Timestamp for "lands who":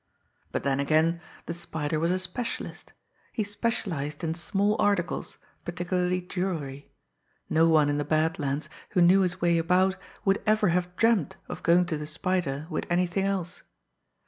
8.39-8.99